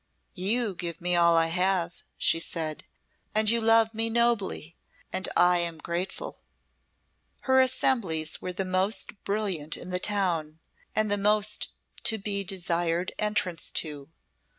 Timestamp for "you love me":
3.47-4.09